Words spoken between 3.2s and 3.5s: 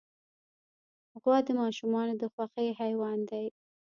دی.